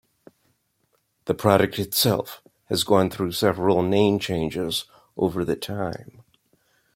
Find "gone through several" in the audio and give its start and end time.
2.83-3.83